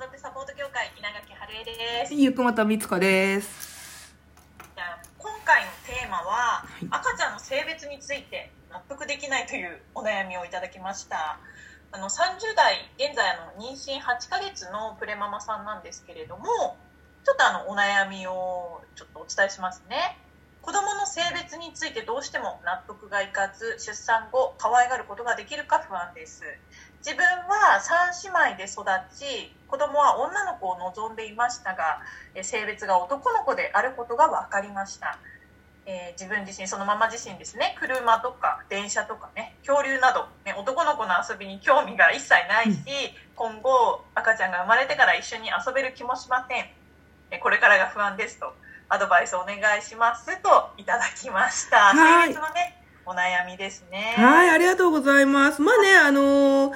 [0.00, 2.14] 育てサポート協会稲垣春恵です。
[2.14, 4.16] ゆくもとみつこです。
[5.18, 11.38] 今回のテーマは、赤ちゃんの性別について納得できないというお悩みをいただきました。
[11.92, 16.46] あの30代現在あの妊娠8ヶ月のプレママさんなんですけれども、
[17.22, 20.16] ちょっとあのお悩みをちょっとお伝えしますね。
[20.62, 26.42] 子供の性別についてどうしても納得がいかず出産後可愛がることができるか不安です。
[26.98, 28.84] 自分は3姉妹で育
[29.16, 32.02] ち子供は女の子を望んでいましたが
[32.34, 35.18] え性別が男の子であることが分かりました、
[35.86, 37.74] えー自分自身そのまま自身ですね。
[37.80, 42.78] 車とか電車とかね恐竜など、ね、男の子の遊びに興味が一切ないし、
[43.34, 46.66] 今後赤ちゃんが生まれてから一緒に遊べる気もしません。
[47.30, 48.52] えこれからが不安ですと
[48.90, 52.76] アドバイスお願いしますといただきましたはい性別のね
[53.06, 55.62] お悩みですねはい、ありがとうございます。
[55.62, 56.72] まあね、あのー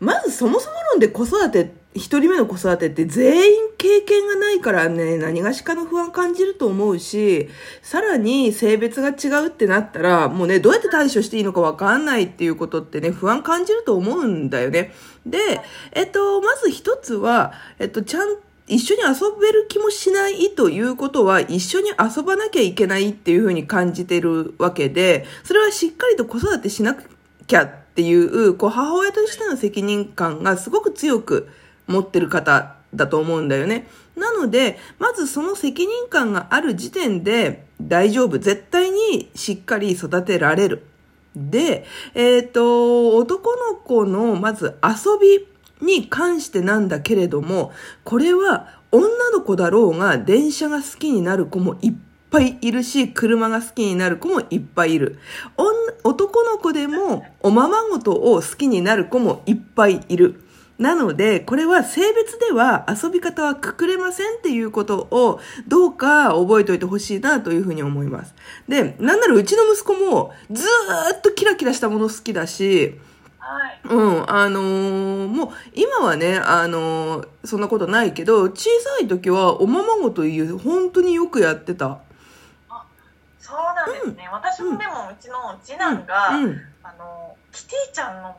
[0.00, 7.48] まずそもそも論で子育て、一人目の子育てって全員経験がないからね、何がしかの不安感じると思うし、
[7.80, 14.92] さらに性別が違うってなったら、もうね、どうやって対処していいのかわかんないっていうことってね、不安感じると思うんだよね。
[15.24, 15.38] で、
[15.92, 18.36] えっと、まず一つは、えっと、ちゃん
[18.66, 26.96] 一緒に遊べる気もしないということは、一緒に遊ばなきゃいけないっていうふうに感じてるわけで、それはしっかりと子育てしな
[27.46, 31.48] きゃっていう、こう、母親としての責任感がすごく強く
[31.86, 33.86] 持ってる方だと思うんだよね。
[34.16, 38.38] なので、まずその責任感がある時点で大丈夫。
[38.38, 40.86] 絶対にしっかり育てられる。
[41.36, 45.46] で、えっ、と、男の子のまず遊び
[45.84, 47.72] に関してなんだけれども、
[48.04, 51.94] これは女の子だろうが電車が好きになる子もいっ
[52.30, 55.18] ぱいいるし、車が好きになる子もいっぱいいる。
[56.02, 60.40] 男の子でもおままごとを好きになる子もいっぱいいる。
[60.76, 68.34] なので、これは性別では遊び方はくくれませんっていうことをどうか覚えておいてほしいなというふうに思います。
[68.68, 72.98] で、なんならうちの息子もずーっとキラキラしたもの好きだし、
[73.90, 81.98] うん、あのーもう今はね、あのーそんなことないけど、小さい時はおままごという本当によくやってた。
[83.38, 86.60] そうなんですね、私もでもうちの次男が、うん。
[86.82, 88.34] あのキティちゃんの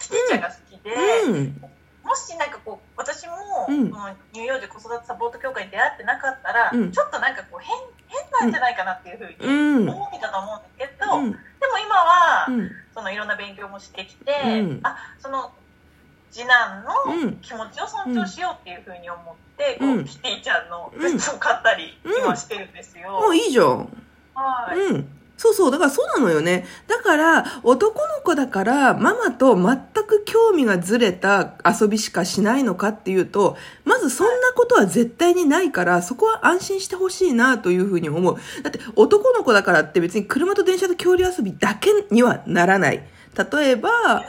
[0.00, 0.94] キティちゃんが好きで、
[1.26, 1.62] うん。
[2.06, 3.34] もしなんかこう私も、
[3.68, 7.74] うんこの乳幼児子育てサポート協会に出会ってなかったら、うんちょっとなんかこう変
[8.06, 9.90] 変なんじゃないかなっていうふううにん。
[9.90, 11.30] 思ってたと思うんですけど、うん。
[11.32, 12.70] でも今は、うん。
[12.94, 15.50] そのいろんな勉強もしてきて、うんあその
[16.30, 23.10] 次男のうん気持ちを尊重しようっていうふうに思って、うんこうキティちゃんのグッズを買ったりうん今してるんですよ。
[23.10, 23.88] もういいじゃん。
[24.34, 25.08] はい、うん。
[25.36, 25.70] そうそう。
[25.70, 26.66] だからそうなのよね。
[26.86, 38.36] だから、男の子だから、ママと全く興味がずれた遊びしかしないのかっていうと、まずそんなことは絶対にないから、そこは安心してほしいなというふうに思う。
[38.62, 43.02] だって、男の子だからって別に車と電車と恐竜遊びだけにはならない。
[43.52, 44.22] 例えば、うん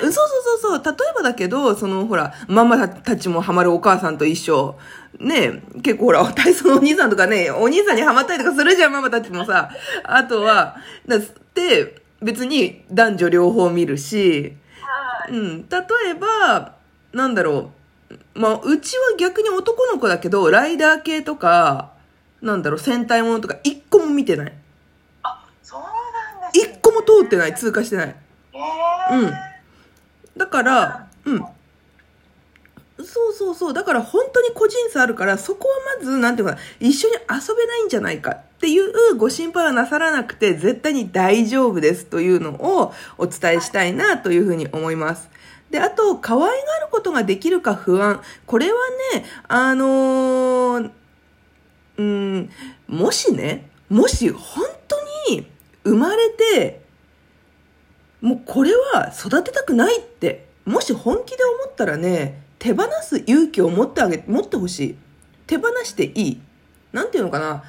[0.00, 0.84] そうそうそうそう。
[0.84, 4.76] 例えばだけど、そのほら、ママたちもハマるお母さんと一緒。
[5.18, 9.70] ね結構ほら、体操のお兄さんとかね、お兄さんにハマったりとかするじゃん、ママたちもさ。
[10.04, 14.56] あとは、だって、別に男女両方見るし、はい
[15.28, 15.68] うん。
[15.68, 15.78] 例
[16.10, 16.74] えば、
[17.12, 17.70] なんだろ
[18.10, 18.38] う。
[18.38, 21.92] まあ、うちは逆に男の子だけど、ライダー系とか、
[22.42, 24.52] なんだろう、戦隊ものとか、一個も見てない。
[25.22, 28.08] あそうなんです、ね、一個も通ってない、通過してない。
[28.08, 29.32] へーうん
[30.36, 31.38] だから、うん。
[32.98, 33.72] そうそうそう。
[33.72, 45.28] だから本当に個人差あるから、そこはまず、なんていうかな、一緒に遊べないんじゃないかっていうご心配はなさらなくて、絶対に大丈夫ですというのをお伝えしたいなというふうに思います。
[45.70, 48.22] で、あと、可愛がることができるか不安。
[48.46, 48.78] これは
[49.14, 50.90] ね、あのー
[51.98, 52.50] うん、
[52.88, 54.96] もしね、もし本当
[55.30, 55.46] に
[55.84, 56.80] 生まれて、
[58.20, 64.96] もうこれは育てたくないって、もし本気で思ったらね、手放す勇気を持ってあげ、持ってほしい。
[65.46, 66.40] 手放していい。
[66.92, 67.62] なんていうのかな。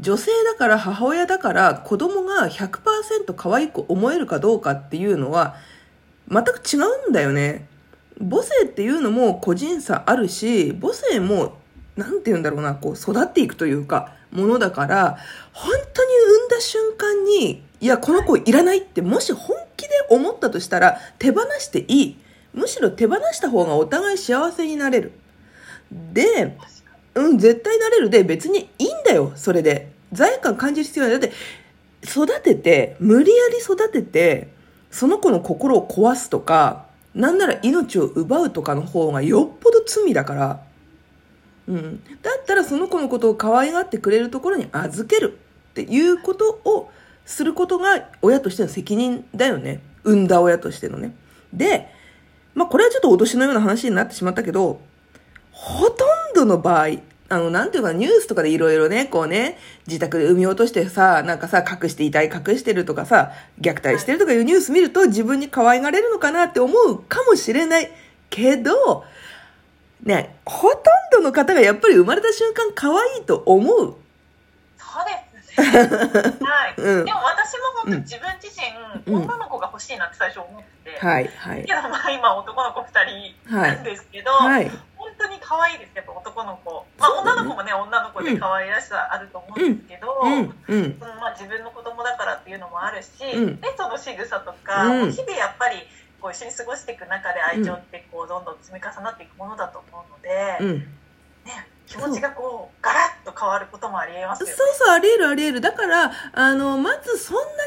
[0.00, 5.56] 女性だから母親だから子供が100%可愛く思えるかどうかっていうのは
[6.30, 6.76] 全く違
[7.06, 7.68] うんだよね。
[8.18, 11.58] 母性っていうのも個人差あるし、母性も、
[11.96, 15.18] なんて言うんだろうな、こう育っていくというか、ものだから、
[15.52, 22.18] 本当に産んだ瞬間に、いや、この子いらないって、もし本気で思ったとしたら、手放していい。
[22.52, 25.12] むしろ手放した方がお互い幸せになれる。
[25.90, 26.56] で、
[27.14, 29.90] うん、絶対なれるで、別にいいんだよ、それで。
[30.12, 31.20] 罪悪感感じる必要ない。
[31.20, 31.34] だって、
[32.04, 34.48] 育てて、無理やり育てて、
[34.90, 40.60] その子の心を壊すとか、なんなら命を奪うとかの方がよっぽど罪だから、
[41.68, 42.02] うん。
[42.22, 45.38] だったらその子のことを可愛がってくれるところに預ける
[45.70, 46.90] っていうことを
[47.24, 49.80] することが親としての責任だよね。
[50.02, 51.14] 産んだ親としてのね。
[51.52, 51.88] で、
[52.54, 54.80] まあこれはちょっと脅しのような話になってしまったけど、
[55.52, 56.08] ほとん
[56.40, 56.88] どの場合、
[57.28, 67.90] あの、なんていうか、ニュースとかでいろいろね、こうね、自宅で産み落としてさ、なんかさ、隠して遺体隠してるとかさ、虐待してるとかいうニュース見ると自分に可愛がれるのかなって思うかもしれない
[68.30, 69.04] けど、
[70.02, 70.80] ね、ほとん
[71.12, 73.94] どの方がやっぱり生まれた瞬間可愛いと思う。
[74.78, 75.04] そう
[75.36, 75.66] ですね。
[76.40, 76.74] はい。
[76.76, 78.66] うんでも私も本当自分自身、
[79.14, 81.74] うん女の子が欲しいなって最初思ってて、はい、はいけ。
[81.74, 82.86] どまあ今男の子2
[83.44, 84.70] 人なんですけど、はい。
[84.96, 86.86] 本当に可愛いですやっぱ男の子。
[86.98, 93.60] まあ女の子もね、女の子で可愛らしさあると思うんですけど、うん、まあ自分の子供だからっていうのもあるし、うん。
[93.60, 95.12] でその仕草とか、うん。
[95.12, 95.76] 日々やっぱり
[96.20, 100.78] こう一緒に過ごしていく中で愛情ってこうどんどん積み重なっていくものだと思うので、うん。
[101.44, 104.62] ね、気持ちがこうガラッと変わることもありえますそうよね。
[104.78, 105.60] そう、あり得るあり得る。
[105.60, 107.59] だから、あの、まずそんな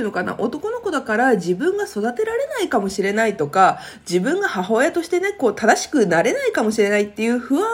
[0.00, 7.68] いうのかな、男の子だから自分が育てられないかもしれないとか、自分が母親としてね、こう、正しくなれないかもしれないっていう不安は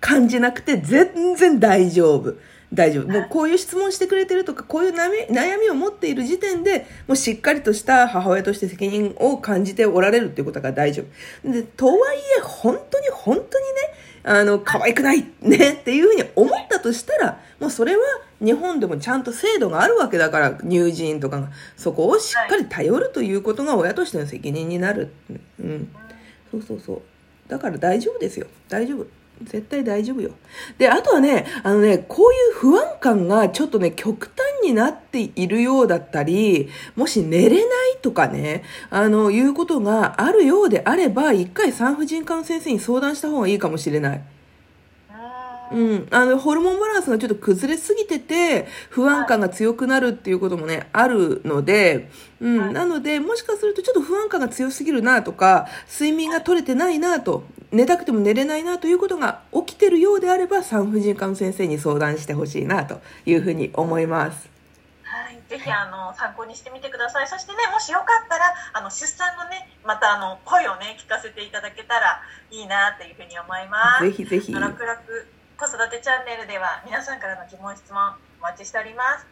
[0.00, 2.36] 感じなくて、全然大丈夫。
[2.74, 3.08] 大丈夫。
[3.08, 11.04] もうこういう質問してくれてるとか、こういう悩み悩みを持っている時点で、もうしっかりとした母親として責任を感じておられるっていうことが大丈
[11.42, 11.52] 夫。
[11.52, 13.48] で、とはいえ、本当に本当にね、
[14.24, 18.02] あの、可愛くないねっていうふうに思ったとしたら、もうそれは
[18.40, 25.12] 日本でもちゃんと制度があるわけだから、乳児院とかが、そこをしっかり頼るということが親としての責任になる。
[25.60, 25.88] うん。
[26.50, 27.02] そうそうそう。
[27.48, 28.46] だから大丈夫ですよ。
[28.68, 29.06] 大丈夫。
[29.44, 30.30] 絶対大丈夫よ。
[30.78, 44.22] で、あとはね、あのね、こういう不安感がちょっとね、極端になっているようだったり、もし寝れないとかね、あの、いうことがあるようであれば、一回産婦人科の先生に相談した方がいいかもしれない。
[45.72, 46.08] うーんうん。
[46.10, 52.10] あの、ホルモンバランスがちょっと崩れすぎてて、不安感が強くなるっていうこともね、あるので、
[52.40, 52.72] うはいん。
[52.72, 64.52] なので、もしかするとちょっと不安感が強すぎるなとか、睡眠が取れてないなと、寝たくても寝れないなということが起きてるようであれば、産婦人科の先生に相談してほしいなというふうに思います。
[65.04, 67.28] はい、ぜひあの参考にしてみてください。
[67.28, 74.04] そしてね、もしよかったらあの出産のね、またあの声をね聞かせていただけたらいいなというふうに思います。
[74.04, 74.52] ぜひぜひ。
[74.52, 74.98] 楽々
[75.62, 78.02] 子育てチャンネルでは皆さんからの疑問質問
[78.40, 79.26] お待ちしております。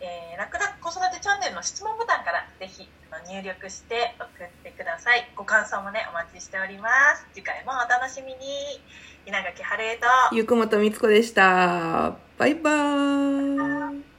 [0.00, 5.30] えー、楽々子育てチャンネルの質問ボタンからぜひあの入力して送ってください。
[5.36, 7.26] ご感想もねお待ちしております。
[7.34, 8.80] 次回もお楽しみに。
[9.26, 12.16] 稲垣晴恵とゆくもとみつこでした。
[12.38, 14.13] バイバーイ。